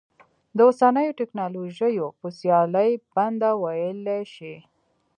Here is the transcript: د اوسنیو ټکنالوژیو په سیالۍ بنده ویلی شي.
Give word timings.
د 0.55 0.57
اوسنیو 0.67 1.17
ټکنالوژیو 1.19 2.05
په 2.19 2.27
سیالۍ 2.37 2.91
بنده 3.15 3.51
ویلی 3.61 4.21
شي. 4.33 4.55